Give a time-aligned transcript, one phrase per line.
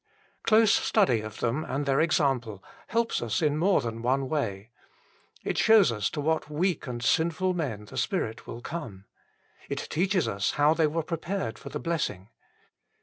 [0.41, 4.71] Close study of them and their example helps us in more than one way.
[5.43, 9.05] It shows us to what weak and sinful men the Spirit will come.
[9.69, 12.29] It teaches us how they were prepared for the blessing.